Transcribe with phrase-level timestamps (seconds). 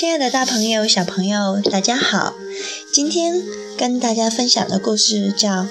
[0.00, 2.34] 亲爱的大朋友、小朋友，大家好！
[2.90, 3.42] 今天
[3.76, 5.64] 跟大家分享的故事叫《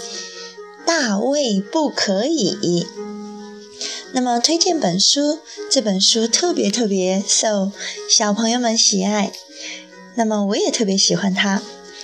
[0.86, 2.56] 大卫不可以》。
[4.12, 5.40] 那么推荐本书，
[5.72, 7.72] 这本书特别特别受
[8.08, 9.32] 小朋友们喜爱。
[10.14, 11.64] 那么我也特别喜欢它，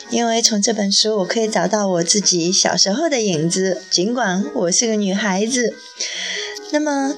[0.10, 3.84] 因为从这本书我可以找到我自己小时候的影子。
[3.92, 5.76] 尽管我是个女孩子，
[6.72, 7.16] 那么。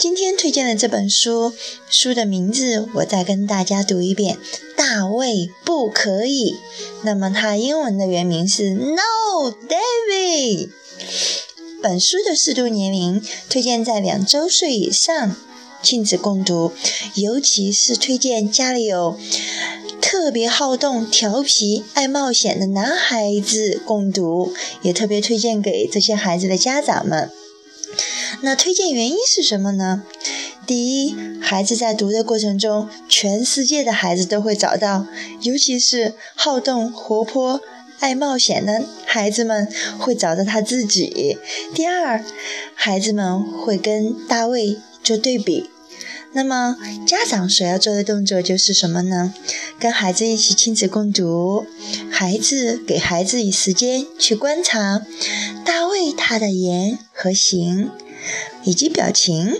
[0.00, 1.52] 今天推荐的这本书，
[1.90, 4.36] 书的名字我再跟大家读一遍：
[4.74, 6.52] 《大卫不可以》。
[7.02, 10.68] 那么它英文的原名是《No David》。
[11.82, 15.36] 本书的适度年龄推荐在两周岁以上
[15.82, 16.72] 亲子共读，
[17.16, 19.18] 尤其是推荐家里有
[20.00, 27.30] 特别好动、调皮、爱冒险的男孩子共读，也特别推荐给这些孩子的家长们。
[28.42, 30.02] 那推荐原因是什么呢？
[30.66, 35.06] 第一，孩子在读的过程中，全世界的孩子都会找到，
[35.42, 37.60] 尤其是好动、活泼、
[37.98, 41.38] 爱冒险的孩子们会找到他自己。
[41.74, 42.24] 第二，
[42.74, 45.68] 孩子们会跟大卫做对比。
[46.32, 49.34] 那么家长所要做的动作就是什么呢？
[49.80, 51.66] 跟孩子一起亲子共读，
[52.08, 55.02] 孩子给孩子以时间去观察
[55.64, 57.90] 大卫他的言和行。
[58.64, 59.54] 以及表情，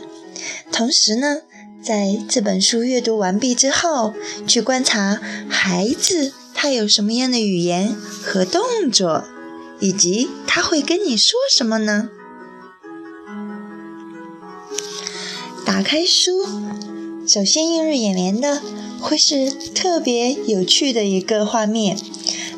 [0.72, 1.42] 同时呢，
[1.82, 4.14] 在这本书阅读完毕之后，
[4.46, 9.24] 去观察孩子他有什么样的语言和动作，
[9.80, 12.10] 以及他会跟你说什么呢？
[15.64, 16.46] 打开书，
[17.26, 18.60] 首先映入眼帘的
[19.00, 21.96] 会是特别有趣的一个画面，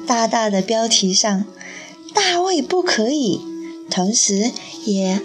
[0.06, 1.44] 大大的标题上
[2.12, 3.40] “大卫不可以”，
[3.88, 4.50] 同时
[4.84, 5.20] 也。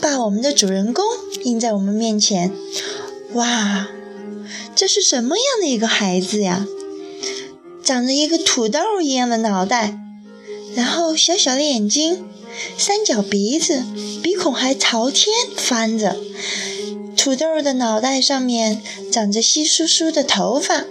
[0.00, 1.04] 把我们的主人公
[1.42, 2.50] 印在我们面前，
[3.34, 3.88] 哇，
[4.74, 6.66] 这是什么样的一个孩子呀？
[7.84, 9.98] 长着一个土豆一样的脑袋，
[10.74, 12.24] 然后小小的眼睛，
[12.78, 13.82] 三角鼻子，
[14.22, 16.16] 鼻孔还朝天翻着。
[17.16, 18.82] 土豆的脑袋上面
[19.12, 20.86] 长着稀疏疏的头发，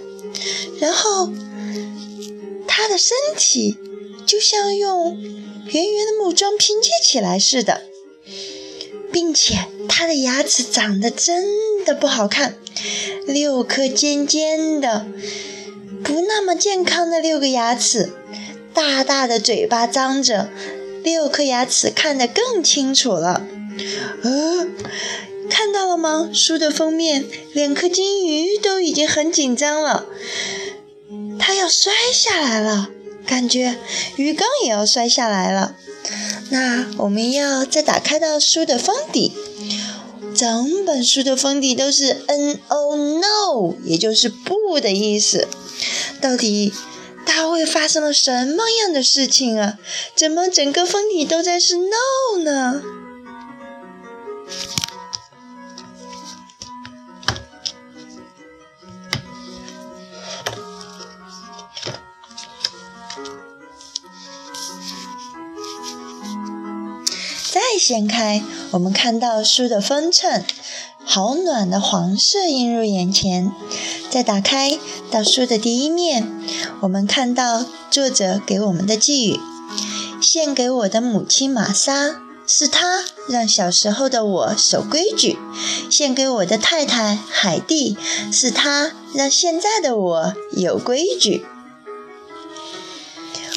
[0.78, 1.32] 然后
[2.68, 3.76] 他的身体
[4.24, 5.20] 就像用
[5.66, 7.89] 圆圆的木桩拼接起来似的。
[9.12, 12.56] 并且它的牙齿长得真的不好看，
[13.26, 15.06] 六颗尖尖的、
[16.02, 18.12] 不那么健康的六个牙齿，
[18.72, 20.48] 大大的嘴巴张着，
[21.02, 23.46] 六颗牙齿看得更清楚了。
[24.22, 24.66] 呃，
[25.48, 26.30] 看到了吗？
[26.32, 30.06] 书的封面，两颗金鱼都已经很紧张了，
[31.38, 32.90] 它要摔下来了，
[33.26, 33.76] 感觉
[34.16, 35.76] 鱼缸也要摔下来了。
[36.50, 39.32] 那我们要再打开到书的封底，
[40.34, 45.46] 整本书的封底都是 N O No，也就是不的意思。
[46.20, 46.72] 到底
[47.24, 49.78] 大卫发生了什么样的事情啊？
[50.14, 52.82] 怎么整个封底都在是 No 呢？
[67.90, 68.40] 掀开，
[68.70, 70.44] 我们看到书的封衬，
[71.04, 73.50] 好暖的黄色映入眼前。
[74.08, 74.78] 再打开
[75.10, 76.32] 到书的第一面，
[76.82, 79.40] 我们看到作者给我们的寄语：
[80.22, 82.14] 献给我的母亲玛莎，
[82.46, 85.36] 是她让小时候的我守规矩；
[85.90, 87.98] 献给我的太太海蒂，
[88.30, 91.44] 是她让现在的我有规矩。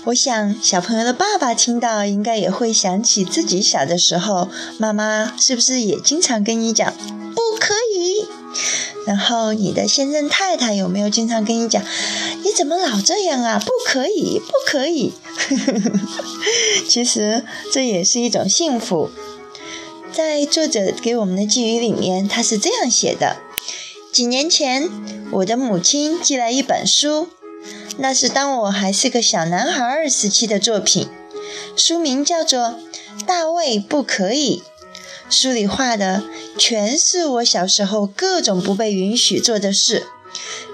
[0.06, 6.94] 我想，小朋友的爸爸听到，应该也会想起自己小的时候，妈妈是不是也经常跟你讲
[7.34, 8.26] 不可以？
[9.08, 11.82] 然后你的先生太太有没有经常跟你讲，
[12.44, 13.58] 你怎么老这样啊？
[13.58, 15.14] 不可以， 不可以。
[16.90, 19.10] 其实这也是一种幸福。
[20.12, 23.38] 在作者给我们的寄语里面，他是这样写的：
[24.12, 24.90] 几年前，
[25.32, 27.30] 我的母亲寄来一本书。
[27.98, 31.08] 那是当我还是个小男孩儿时期的作品，
[31.76, 32.76] 书名叫做
[33.26, 34.64] 《大卫不可以》。
[35.34, 36.24] 书里画的
[36.58, 40.06] 全是我小时候各种不被允许做的事，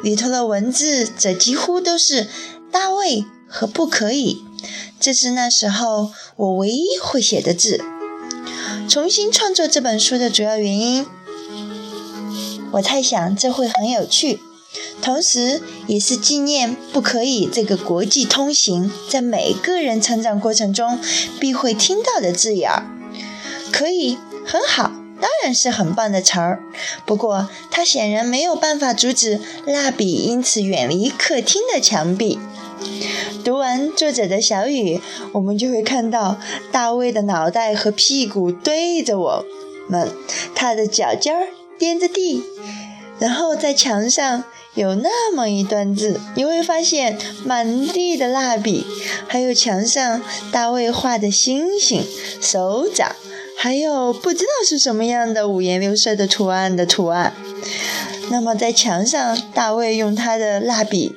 [0.04, 2.28] 里头的文字则几乎都是
[2.72, 4.44] “大卫”和“不可以”。
[5.00, 7.82] 这是那时候我唯一会写的字。
[8.90, 11.06] 重新创作这本书的主要原因，
[12.74, 14.42] 我猜想这会很有趣。
[15.02, 21.00] 同时，也是纪念“不可以”这个国际通行，在每个人成长过程中
[21.40, 22.86] 必会听到的字眼儿。
[23.72, 26.62] 可以，很好，当然是很棒的词儿。
[27.06, 32.38] 不过，它显然没有办法阻止蜡笔因此远离客厅的墙壁。
[33.44, 35.02] 读完作者的小语，
[35.34, 36.38] 我们就会看到
[36.72, 39.46] 大卫的脑袋和屁股对着我
[39.88, 40.12] 们，
[40.54, 41.48] 他的脚尖儿
[41.80, 42.44] 掂着地，
[43.18, 44.44] 然后在墙上
[44.80, 48.86] 有那么一段字，你会发现满地的蜡笔，
[49.28, 50.22] 还有墙上
[50.54, 52.02] 大卫画的星星、
[52.40, 53.14] 手掌，
[53.58, 57.34] 还有不知道是什么样的五颜六色的图案的图案。
[58.30, 61.14] 那么在墙上，大卫用他的蜡笔，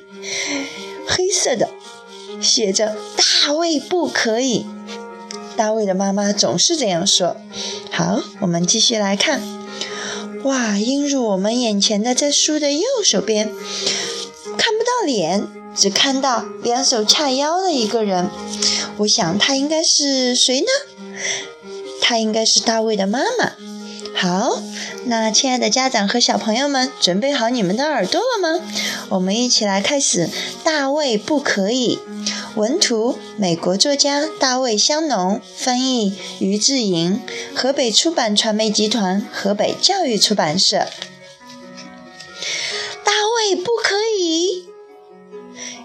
[1.07, 1.69] 黑色的。
[2.41, 4.65] 写着“大卫不可以”，
[5.55, 7.37] 大卫的妈妈总是这样说。
[7.89, 9.62] 好，我们继续来看。
[10.43, 13.49] 哇，映入我们眼前的在书的右手边，
[14.57, 18.29] 看不到脸，只看到两手叉腰的一个人。
[18.97, 20.67] 我想他应该是谁呢？
[22.01, 23.53] 他应该是大卫的妈妈。
[24.15, 24.61] 好，
[25.05, 28.59] 那亲爱的家长和小朋友们，准备好你们的耳朵了吗？
[29.09, 30.29] 我们一起来开始。
[30.63, 31.99] 大卫不可以。
[32.55, 37.19] 文图：美国作家大卫·香农，翻译：于志莹，
[37.55, 40.87] 河北出版传媒集团河北教育出版社。
[43.03, 43.11] 大
[43.49, 44.65] 卫不可以！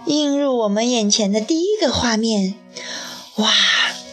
[0.05, 2.55] 映入我们眼前的第一个画面，
[3.37, 3.51] 哇！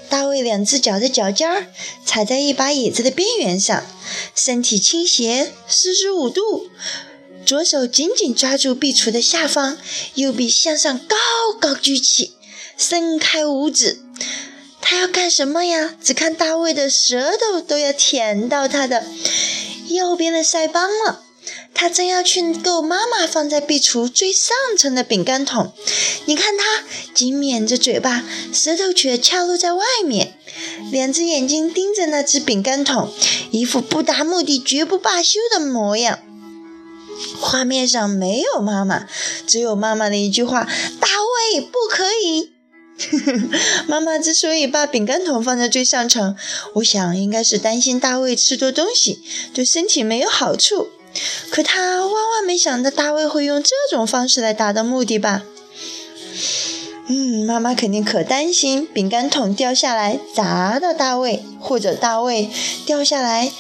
[0.08, 1.68] 大卫两只脚的脚尖儿
[2.06, 3.84] 踩在一把椅子的边缘上，
[4.34, 6.70] 身体倾斜四十五度，
[7.46, 9.78] 左手紧紧抓住壁橱的下方，
[10.14, 11.18] 右臂向上高
[11.60, 12.35] 高举起。
[12.78, 14.00] 伸开五指，
[14.82, 15.96] 他要干什么呀？
[16.04, 19.06] 只看大卫的舌头都要舔到他的
[19.88, 21.22] 右边的腮帮了。
[21.74, 25.74] 他正要去够妈妈放在壁橱最上层的饼干桶，
[26.26, 26.84] 你看他
[27.14, 28.24] 紧抿着嘴巴，
[28.54, 30.38] 舌头却翘露在外面，
[30.90, 33.12] 两只眼睛盯着那只饼干桶，
[33.52, 36.20] 一副不达目的绝不罢休的模样。
[37.40, 39.06] 画面上没有妈妈，
[39.46, 40.64] 只有妈妈的一句话
[41.00, 41.08] ：“大
[41.54, 42.54] 卫，不可以。”
[43.88, 46.36] 妈妈之所以把饼干桶放在最上层，
[46.76, 49.22] 我想应该是担心大卫吃多东西
[49.54, 50.90] 对身体没有好处。
[51.50, 55.44] 可他万万没想到大卫会用这种方式来达到目的吧？
[57.08, 62.50] 嗯，妈妈肯定可担心饼干桶掉下来砸到大卫，或者大卫
[62.86, 63.52] 掉下来，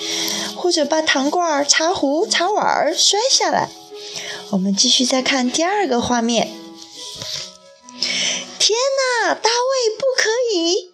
[0.56, 3.69] 或者把糖罐、茶壶、茶碗摔下来。
[4.50, 6.50] 我们继续再看第二个画面。
[8.67, 8.75] 天
[9.21, 10.89] 哪，大卫不可以！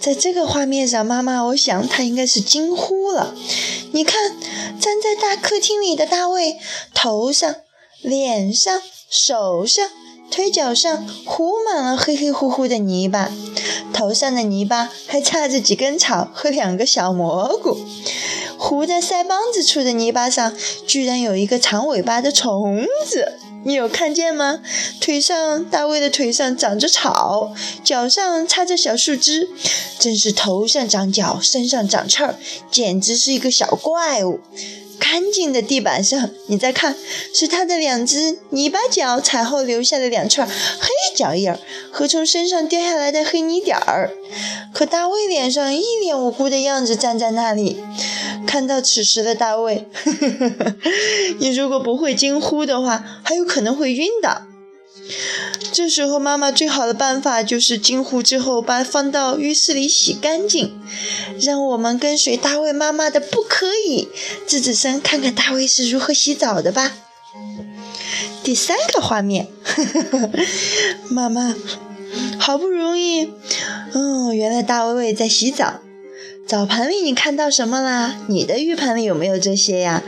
[0.00, 3.32] 在这个画面上，妈妈，我想他应该是惊呼了。
[3.92, 4.36] 你看，
[4.80, 6.56] 站在大客厅里的大卫，
[6.92, 7.54] 头上、
[8.02, 9.88] 脸上、手上、
[10.32, 13.30] 腿脚上糊满了黑黑乎乎的泥巴，
[13.92, 17.78] 头上的泥巴还插着几根草和两个小蘑菇。
[18.58, 20.52] 糊在腮帮子处的泥巴上，
[20.88, 23.38] 居然有一个长尾巴的虫子。
[23.64, 24.60] 你有看见吗？
[25.00, 29.48] 腿上，大卫的腿上长着草，脚上插着小树枝，
[29.98, 32.36] 真是头上长角，身上长刺儿，
[32.70, 34.40] 简直是一个小怪物。
[34.98, 36.96] 干净的地板上，你再看，
[37.32, 41.58] 是他的两只泥巴脚踩后留下的两串黑脚印儿
[41.90, 44.10] 和从身上掉下来的黑泥点儿。
[44.72, 47.78] 可大卫脸上一脸无辜的样子，站在那里。
[48.46, 49.86] 看到此时的大卫，
[51.40, 54.42] 你如果不会惊呼的话，还有可能会晕倒。
[55.72, 60.80] 这时候，妈妈最好的办法就是惊呼之后把放到浴室里洗干净。
[61.40, 64.08] 让我们跟随大卫妈妈的“不可以”
[64.48, 66.92] 吱吱声，看看大卫是如何洗澡的吧。
[68.42, 70.30] 第三个画面，呵 呵
[71.10, 71.54] 妈妈
[72.38, 73.24] 好不容易，
[73.92, 75.80] 哦，原来大卫在洗澡。
[76.46, 78.20] 澡盆里你看到什么啦？
[78.28, 80.04] 你的浴盆里有没有这些呀？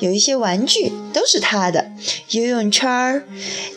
[0.00, 1.90] 有一些玩具都是他的，
[2.28, 3.24] 游泳圈、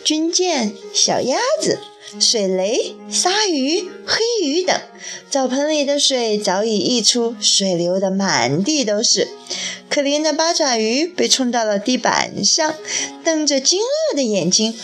[0.04, 1.78] 军舰、小鸭子、
[2.20, 4.78] 水雷、鲨鱼、黑鱼等。
[5.30, 9.28] 澡盆里的水早已溢出，水流得满地都是。
[9.88, 12.74] 可怜的八爪鱼被冲到了地板上，
[13.24, 14.78] 瞪着惊愕的眼睛。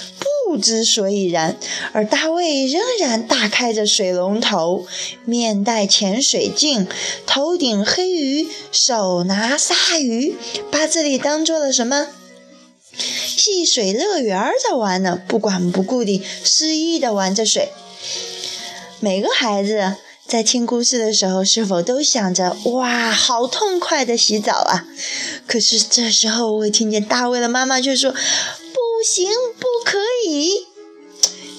[0.49, 1.59] 不知所以然，
[1.93, 4.87] 而大卫仍然大开着水龙头，
[5.27, 6.89] 面戴潜水镜，
[7.27, 10.35] 头顶黑鱼，手拿鲨鱼，
[10.71, 12.07] 把这里当做了什么
[12.97, 15.21] 戏水乐园在玩呢？
[15.29, 17.69] 不管不顾地肆意地玩着水。
[19.01, 24.87] 每个孩子在听故事的时候，是否都想着哇，好痛快的洗澡啊？
[25.47, 28.15] 可是这时候，我会听见大卫的妈妈却说。
[28.99, 30.67] 不行，不可以！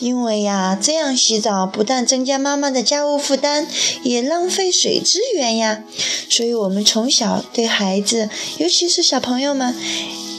[0.02, 3.66] 因为呀，这样洗澡不但增加妈妈的家务负担，
[4.04, 5.86] 也浪费水资源呀。
[6.30, 9.74] 所以，我们从小对孩子，尤其是小朋友们，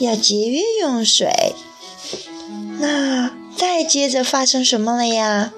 [0.01, 1.55] 要节约用水。
[2.79, 5.53] 那再接着发生什么了呀？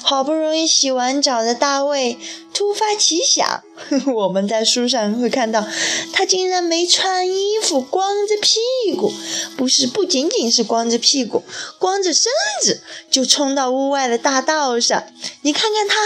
[0.00, 2.16] 好不容易洗完澡的大卫
[2.54, 3.64] 突发奇想，
[4.14, 5.66] 我们在书上会看到，
[6.12, 9.12] 他竟然没穿衣服，光着屁股，
[9.56, 11.42] 不是不仅仅是光着屁股，
[11.80, 12.30] 光着身
[12.62, 15.02] 子就冲到屋外的大道上。
[15.42, 15.96] 你看看他。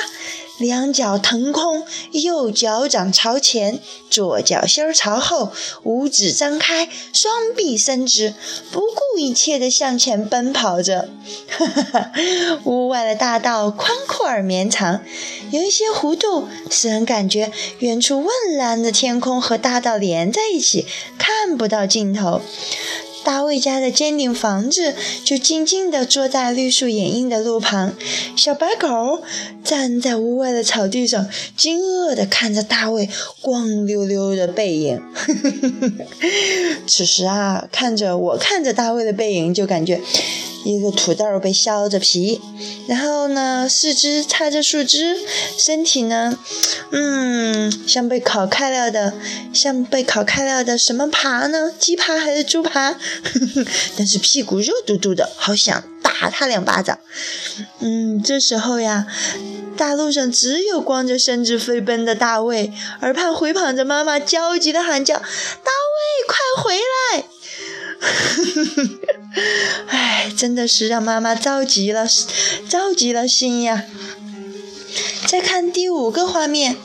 [0.58, 5.50] 两脚腾空，右脚掌朝前，左脚心儿朝后，
[5.82, 8.34] 五指张开，双臂伸直，
[8.70, 11.08] 不顾一切地向前奔跑着。
[12.64, 15.02] 屋外的大道宽阔而绵长，
[15.50, 20.86] 有一些弧度，使人感觉远处蔚蓝的天空和大道连在一起，
[21.18, 22.40] 看不到尽头。
[23.24, 27.94] 大卫家的尖顶房子就静静地坐在绿树掩映的路旁，
[28.36, 29.22] 小白狗
[29.62, 33.08] 站在屋外的草地上，惊愕地看着大卫
[33.40, 35.00] 光溜溜的背影。
[36.86, 40.00] 此时啊，看着我看着大卫的背影，就感觉。
[40.64, 42.40] 一个土豆被削着皮，
[42.86, 45.18] 然后呢，四肢插着树枝，
[45.58, 46.38] 身体呢，
[46.90, 49.12] 嗯，像被烤开了的，
[49.52, 51.72] 像被烤开了的什么扒呢？
[51.78, 52.96] 鸡扒还是猪扒？
[53.98, 56.98] 但是屁股肉嘟嘟的，好想打他两巴掌。
[57.80, 59.06] 嗯，这时候呀，
[59.76, 67.24] 大路上只有光着身子飞奔的大卫，耳畔回跑着妈妈焦急的喊叫：“大卫，快回来！”
[69.88, 72.06] 哎，真的是让妈妈着急了，
[72.68, 73.84] 着急了心呀！
[75.26, 76.76] 再看第五个画面，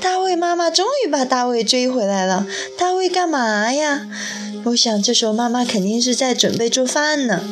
[0.00, 2.46] 大卫妈妈终于把大卫追回来了。
[2.78, 4.06] 大卫干嘛呀？
[4.66, 7.42] 我想这时候妈妈肯定是在准备做饭呢。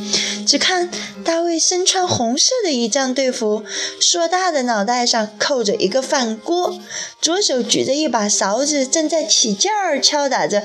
[0.46, 0.90] 只看
[1.24, 3.64] 大卫身穿红色的仪仗队服，
[4.00, 6.78] 硕大的脑袋上扣着一个饭锅，
[7.20, 10.62] 左手举着一把勺子，正在起劲儿敲打着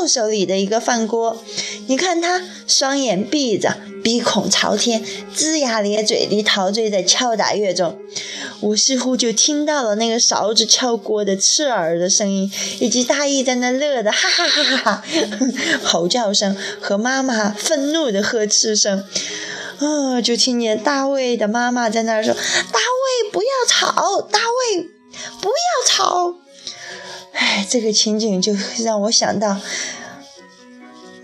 [0.00, 1.42] 右手里的一个饭锅。
[1.86, 5.04] 你看他双眼闭着，鼻孔朝天，
[5.34, 7.98] 龇牙咧嘴地陶醉在敲打乐中。
[8.60, 15.04] 我似乎就听到了那个勺子敲锅的刺耳的声音，以及大义在那乐的哈哈哈哈哈
[15.82, 19.04] 吼叫声和妈妈愤怒的呵斥声。
[19.80, 20.20] 啊！
[20.20, 22.34] 就听见大卫的妈妈在那说
[22.70, 24.20] ：“大卫，不要吵！
[24.30, 24.82] 大卫，
[25.40, 26.34] 不要吵！”
[27.32, 28.54] 哎，这个情景就
[28.84, 29.56] 让我想到，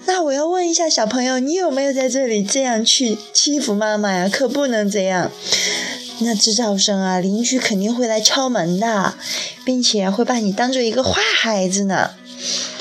[0.07, 4.29] 那我要问一下小朋友，你有没有在这里这样去欺负妈妈呀？
[4.33, 5.31] 可不能这样。
[6.21, 9.15] 那制造声啊，邻居肯定会来敲门的，
[9.65, 12.13] 并且会把你当做一个坏孩子呢。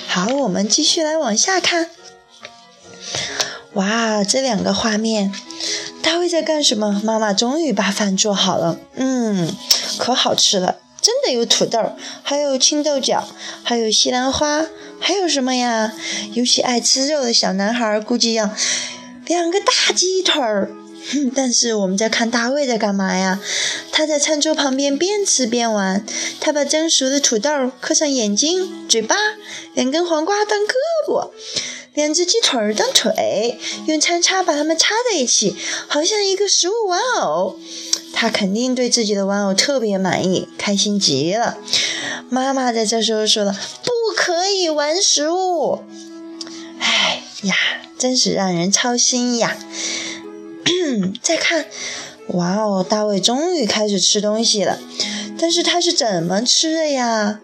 [0.08, 1.90] 好，我们继续来往下看。
[3.74, 5.34] 哇，这两个画面，
[6.02, 7.02] 大卫在干什么？
[7.04, 9.54] 妈妈终于把饭做好了，嗯，
[9.98, 11.92] 可好吃了，真的有土豆，
[12.24, 13.28] 还有青豆角，
[13.64, 14.66] 还有西兰花，
[15.06, 15.94] 还有什么呀？
[16.34, 18.50] 尤其爱吃肉的小男孩估计要
[19.28, 20.72] 两个大鸡腿儿。
[21.36, 23.40] 但是我们在看大卫在干嘛呀？
[23.92, 26.04] 他在餐桌旁边边吃边玩，
[26.42, 29.16] 他把蒸熟的土豆刻上眼睛、嘴巴，
[29.76, 30.74] 两根黄瓜当胳
[31.08, 31.30] 膊。
[31.96, 35.56] 两只鸡腿当腿，用餐叉把它们插在一起，
[35.88, 37.58] 好像一个食物玩偶。
[38.14, 41.58] 他肯定对自己的玩偶特别满意，开心极了。
[42.30, 45.84] 妈妈在这时候说了：“不可以玩食物。”
[46.80, 47.56] 哎呀，
[47.98, 49.58] 真是让人操心呀！
[51.22, 51.66] 再看，
[52.30, 54.80] 哇哦，大卫终于开始吃东西了。
[55.38, 57.42] 但是他是怎么吃的呀？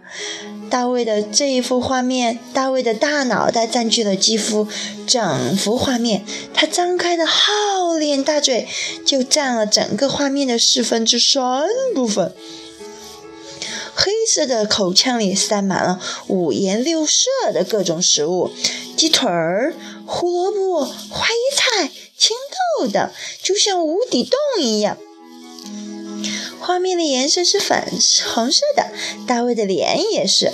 [0.71, 4.65] 大卫的这一幅画面，大卫的大脑袋占据了几乎
[5.05, 6.25] 整幅画面。
[6.53, 8.69] 他张开的浩脸大嘴
[9.05, 12.33] 就占了整个画面的四分之三部分。
[13.93, 18.49] 黑色的口腔里塞满了五颜六色的各种食物：
[18.95, 19.75] 鸡腿儿、
[20.05, 22.37] 胡萝卜、花椰菜、青
[22.79, 23.11] 豆等，
[23.43, 24.97] 就像无底洞一样。
[26.71, 27.83] 画面的颜色是粉
[28.33, 28.91] 红色的，
[29.27, 30.53] 大卫的脸也是。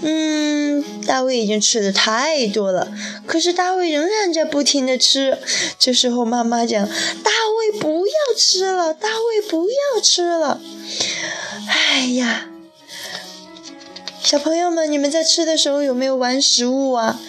[0.00, 2.92] 嗯，大卫已经吃的太多了，
[3.28, 5.38] 可是大卫仍然在不停的吃。
[5.78, 6.84] 这时候妈妈讲
[7.22, 10.60] ：“大卫不要吃了，大卫不要吃了。”
[11.70, 12.48] 哎呀，
[14.20, 17.20] 小朋友们，你们在吃的时候有没有玩食物啊？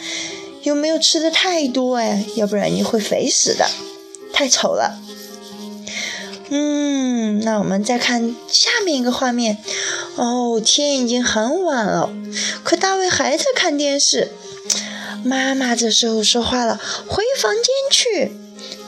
[0.63, 2.25] 有没有吃的太多哎？
[2.35, 3.69] 要不然你会肥死的，
[4.33, 5.02] 太丑了。
[6.49, 9.57] 嗯，那我们再看下面一个画面。
[10.15, 12.13] 哦，天已经很晚了，
[12.63, 14.31] 可大卫还在看电视。
[15.23, 18.31] 妈妈这时候说话了：“回房间去。”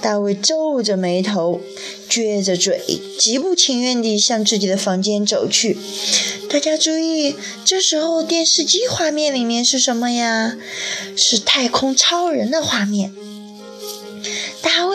[0.02, 1.62] 大卫皱着眉头，
[2.10, 5.78] 撅着嘴，极不情愿地向自己的房间走去。
[6.50, 10.58] 大家注意，这时候电视机画面里面是什么呀？
[11.16, 13.16] 是太空超人的画面。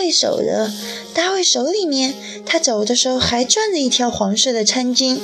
[0.00, 0.73] 大卫手的，
[1.12, 2.14] 大卫手里面，
[2.47, 5.19] 他走的时候还攥着一条黄色的餐巾。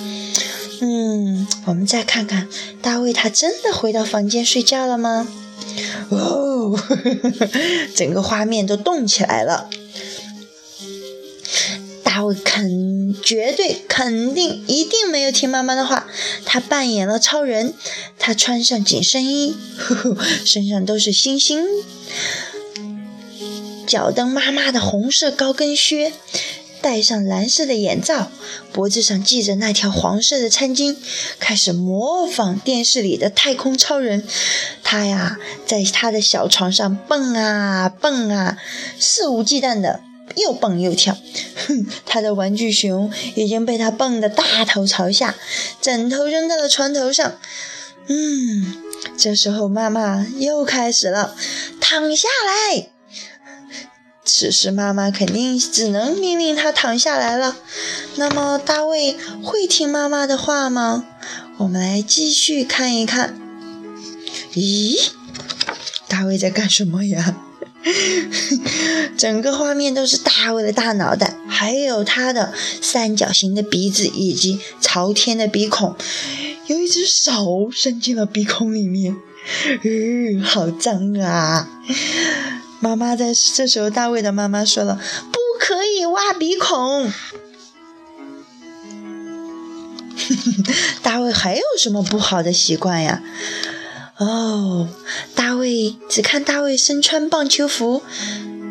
[0.82, 2.46] 嗯，我们再看看，
[2.82, 5.26] 大卫他真的回到房间睡觉了吗？
[6.10, 6.78] 哦，
[7.96, 9.70] 整个画面都动起来了。
[12.04, 16.06] 大卫肯绝对肯定一定没有听妈妈的话，
[16.44, 17.72] 他扮演了超人，
[18.18, 19.56] 他穿上紧身衣，
[20.44, 21.64] 身上都是星星，
[23.86, 26.12] 脚蹬妈妈的红色高跟靴。
[26.82, 28.30] 戴上蓝色的眼罩，
[28.72, 30.94] 脖子上系着那条黄色的餐巾，
[31.40, 34.22] 开始模仿电视里的太空超人。
[34.84, 38.58] 他呀，在他的小床上蹦啊蹦啊，
[39.00, 40.00] 肆无忌惮的
[40.36, 41.16] 又蹦又跳。
[41.66, 45.34] 哼，他的玩具熊已经被他蹦得大头朝下，
[45.80, 47.36] 枕头扔到了床头上。
[48.06, 48.84] 嗯，
[49.16, 51.34] 这时候妈妈又开始了，
[51.80, 52.95] 躺下来。
[54.26, 57.56] 此时，妈妈肯定只能命令他躺下来了。
[58.16, 61.04] 那么，大卫会听妈妈的话吗？
[61.58, 63.38] 我们来继续看一看。
[64.54, 65.10] 咦，
[66.08, 67.36] 大卫在干什么呀？
[69.16, 72.52] 整个画面都是大卫的大脑袋，还有他的
[72.82, 75.94] 三角形的鼻子以及朝天的鼻孔，
[76.66, 79.16] 有一只手伸进了鼻孔里面。
[79.84, 81.70] 嗯，好脏啊！
[82.78, 85.00] 妈妈在这时候，大卫的妈妈说了
[85.32, 87.10] ：“不可以挖鼻孔。
[91.02, 93.22] ”大卫还有什么不好的习惯呀？
[94.18, 94.88] 哦，
[95.34, 98.02] 大卫只看大卫身穿棒球服。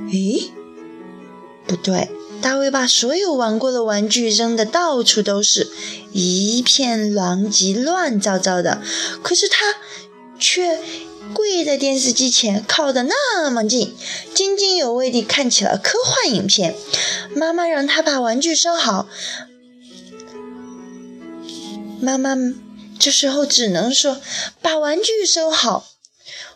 [0.09, 0.49] 咦，
[1.67, 2.09] 不对，
[2.41, 5.67] 大卫把所有玩过的玩具扔的到处都是，
[6.11, 8.81] 一片狼藉、乱糟糟的。
[9.23, 9.75] 可是他
[10.39, 10.79] 却。
[11.35, 13.93] 跪在电视机前，靠得那么近，
[14.33, 16.73] 津津有味地看起了科幻影片。
[17.35, 19.07] 妈妈让他把玩具收好，
[21.99, 22.35] 妈妈
[22.97, 24.21] 这时候只能说
[24.63, 25.85] ：“把玩具收好。”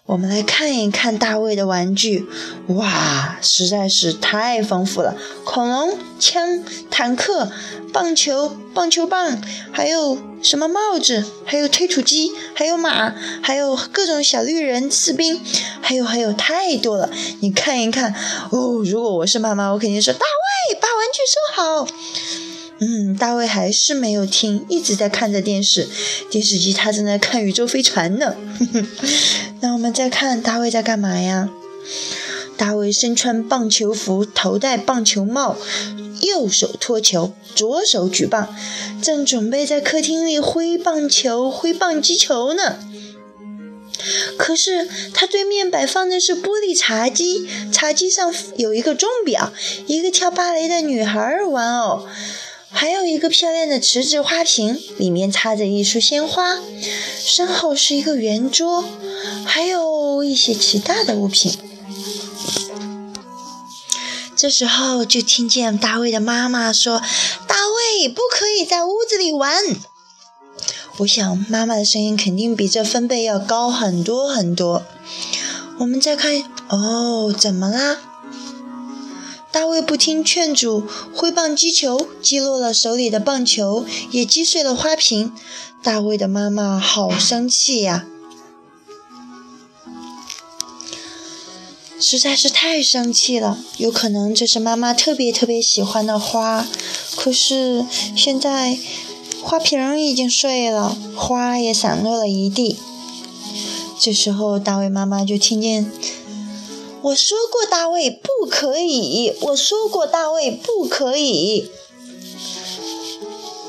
[0.09, 2.27] 我们来看一看大卫的玩具，
[2.69, 5.15] 哇，实在是太丰富了！
[5.45, 7.51] 恐龙、枪、坦克、
[7.93, 9.39] 棒球、棒球棒，
[9.71, 11.23] 还有什么帽子？
[11.45, 15.39] 还有推土机，还有马，还有各种小绿人、士兵，
[15.79, 17.11] 还有还有太多了！
[17.41, 18.11] 你看一看
[18.49, 20.25] 哦，如果我是妈妈，我肯定说：大
[20.71, 21.87] 卫，把玩具收好。
[22.81, 25.87] 嗯，大卫还是没有听，一直在看着电视。
[26.29, 28.35] 电视机他正在看宇宙飞船呢。
[29.61, 31.49] 那我们再看大卫在干嘛呀？
[32.55, 35.57] 大卫身穿棒球服，头戴棒球帽，
[36.21, 38.55] 右手托球，左手举棒，
[39.01, 42.79] 正准备在客厅里挥棒球、挥棒击球呢。
[44.37, 49.51] 可是他对面摆放的是玻璃茶几，茶几上有一个钟表，
[49.87, 52.07] 一个跳芭蕾的女孩玩偶。
[52.71, 56.59] 还有一个漂亮的瓷质花瓶，里面插着一束鲜花。
[57.19, 58.83] 身后是一个圆桌，
[59.45, 61.57] 还有一些其他的物品。
[64.35, 67.01] 这时候就听见大卫的妈妈说
[67.45, 67.55] ：“大
[67.99, 69.53] 卫，不可以在屋子里玩。”
[70.99, 74.83] 我想妈妈的声音肯定比这分贝要高很多很多。
[75.79, 77.97] 我们再看，哦，怎么啦？
[79.51, 80.83] 大卫不听劝阻，
[81.13, 85.33] 挥棒击球，击落了手里的棒球，也击碎了花瓶。
[85.81, 88.05] 大卫的妈妈好生气呀，
[91.99, 93.57] 实在是太生气了。
[93.77, 96.67] 有可能这是妈妈特别特别喜欢的花，
[97.15, 97.85] 可是
[98.15, 98.77] 现在
[99.41, 102.77] 花瓶已经碎了，花也散落了一地。
[103.97, 105.91] 这时候，大卫妈妈就听见。
[107.01, 109.33] 我说过，大卫不可以。
[109.41, 111.71] 我说过，大卫不可以。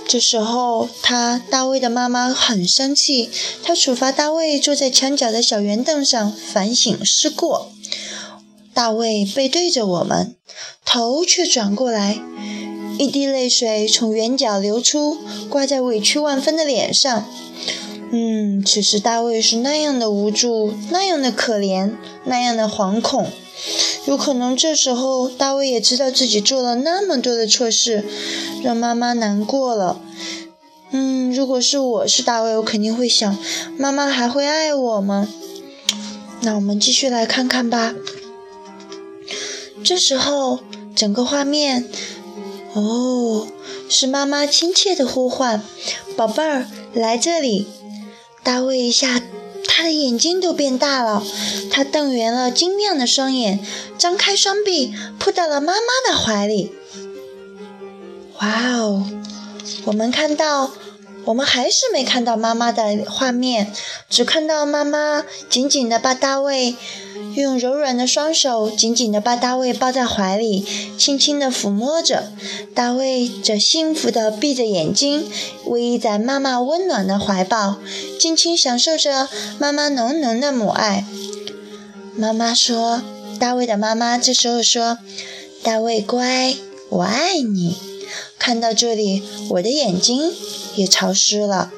[0.09, 3.31] 这时候，他大卫的妈妈很生气，
[3.63, 7.71] 她处罚大卫坐在墙角的小圆凳上反省思过。
[8.75, 10.35] 大卫背对着我们，
[10.85, 12.19] 头却转过来，
[12.99, 17.29] 一滴泪水从圆角流出，挂在委屈万分的脸上。
[18.13, 21.93] 嗯，此时大卫是那样的无助，那样的可怜，
[22.25, 23.31] 那样的惶恐。
[24.07, 28.05] 有可能这时候大卫也知道自己做了那么多的错事，
[28.65, 30.01] 让妈妈难过了。
[30.91, 33.39] 嗯，如果是我是大卫，我肯定会想，
[33.79, 35.29] 妈妈还会爱我吗？
[36.41, 37.95] 那我们继续来看看吧。
[39.85, 40.59] 这时候，
[40.97, 41.89] 整个画面，
[42.73, 43.47] 哦，
[43.89, 45.63] 是妈妈亲切的呼唤
[46.17, 47.69] ：“宝贝儿，来这里。”
[48.43, 49.21] 大卫一下，
[49.67, 51.23] 他的眼睛都变大了，
[51.71, 53.65] 他瞪圆了晶亮的双眼，
[53.99, 56.73] 张开双臂，扑到了妈妈的怀里。
[58.41, 59.07] 哇哦！
[59.85, 60.73] 我们看到。
[61.27, 63.71] 我们还是没看到妈妈的画面，
[64.09, 66.75] 只看到妈妈紧紧地把大卫
[67.35, 70.67] 用柔软的双手紧紧地把大卫抱在怀里，
[70.99, 72.33] 轻轻地抚摸着。
[72.75, 75.31] 大卫则幸福地闭着眼睛，
[75.67, 77.77] 偎依在妈妈温暖的怀抱，
[78.19, 81.05] 尽情享受着妈妈浓浓的母爱。
[82.17, 83.03] 妈妈说
[83.39, 84.99] ：“大卫的妈妈这时候说，
[85.63, 86.55] 大卫乖，
[86.89, 87.77] 我爱你。”
[88.39, 90.33] 看到这里，我的眼睛。
[90.77, 91.73] 也潮湿了。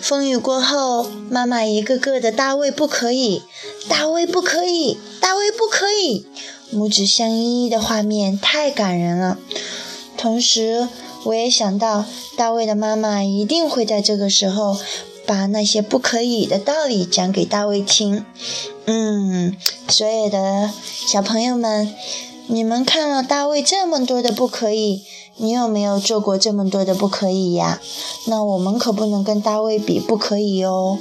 [0.00, 3.42] 风雨过后，妈妈一个个的“大卫不可以，
[3.88, 6.26] 大卫不可以，大卫不可以”，
[6.70, 9.38] 母子相依依的画面太感人了。
[10.16, 10.88] 同时，
[11.24, 12.04] 我也想到，
[12.36, 14.78] 大卫的妈妈一定会在这个时候
[15.26, 18.24] 把那些不可以的道理讲给大卫听。
[18.86, 19.56] 嗯，
[19.88, 20.70] 所有的
[21.06, 21.92] 小朋友们，
[22.46, 25.02] 你们看了大卫这么多的不可以。
[25.36, 27.80] 你有没有做过这么多的不可以呀？
[28.26, 30.98] 那我们可不能跟大卫比，不可以哦。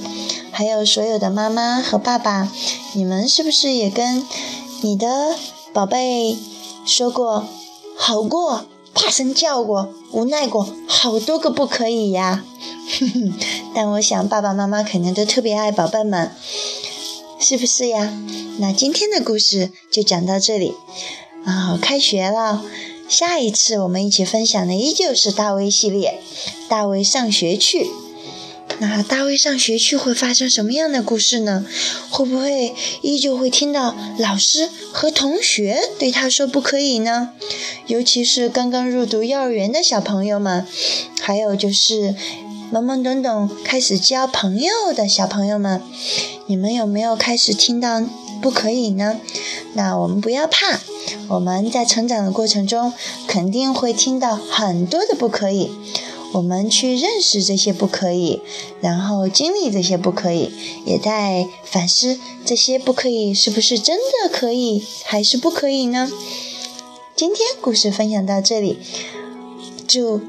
[0.51, 2.51] 还有所有的妈妈和爸爸，
[2.93, 4.25] 你们是不是也跟
[4.81, 5.35] 你的
[5.73, 6.37] 宝贝
[6.85, 7.45] 说过、
[7.95, 12.43] 好过、大声叫过、无奈过好多个不可以呀？
[13.75, 16.31] 但我想爸爸妈妈肯定都特别爱宝贝们，
[17.39, 18.11] 是不是呀？
[18.59, 20.73] 那今天的故事就讲到这里
[21.45, 22.63] 啊，开学了。
[23.11, 26.21] 下一次我们一起分享的依旧是大卫系列，
[26.69, 27.91] 大卫上学去。
[28.79, 31.65] 那大卫上学去会发生什么样的故事呢？
[32.09, 37.31] 会不会依旧会听到老师和同学对他说不可以呢？
[37.85, 40.65] 尤其是刚刚入读幼儿园的小朋友们，
[41.19, 42.15] 还有就是
[42.71, 45.81] 懵懵懂懂开始交朋友的小朋友们，
[46.45, 48.01] 你们有没有开始听到
[48.41, 49.21] 不可以呢？
[49.73, 50.79] 那我们不要怕。
[51.29, 52.91] 我们在成长的过程中，
[53.27, 55.71] 肯定会听到很多的不可以。
[56.33, 58.41] 我们去认识这些不可以，
[58.79, 60.51] 然后经历这些不可以，
[60.85, 66.09] 也在反思这些不可以是不是真的可以，还是不可以呢？
[67.15, 68.79] 今天故事分享到这里，
[69.85, 70.21] 祝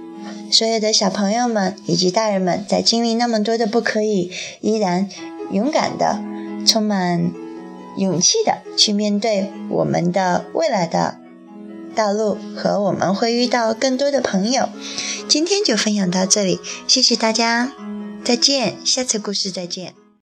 [0.50, 5.08] 所有的小朋友们以及大人们在经历那么多的不可以，依然
[5.52, 6.20] 勇敢的，
[6.66, 7.32] 充满。
[7.96, 11.18] 勇气的去面对我们的未来的
[11.94, 14.68] 道路，和我们会遇到更多的朋友。
[15.28, 17.72] 今天就分享到这里，谢谢大家，
[18.24, 20.01] 再见，下次故事再见。